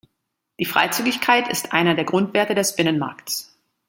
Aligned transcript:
Die 0.59 0.65
Freizügigkeit 0.65 1.47
ist 1.47 1.73
einer 1.73 1.93
der 1.93 2.05
Grundwerte 2.05 2.55
des 2.55 2.75
Binnenmarkts. 2.75 3.55